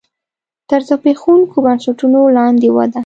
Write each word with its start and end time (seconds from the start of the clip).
تر 0.69 0.79
زبېښونکو 0.89 1.57
بنسټونو 1.65 2.19
لاندې 2.37 2.67
وده. 2.75 2.99